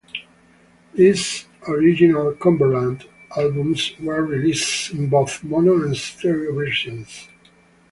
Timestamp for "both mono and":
5.09-5.95